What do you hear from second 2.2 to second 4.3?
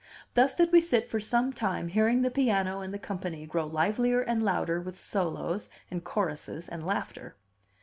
the piano and the company grow livelier